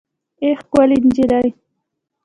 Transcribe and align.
اې 0.41 0.49
ښکلې 0.59 0.97
نجلۍ 1.05 1.49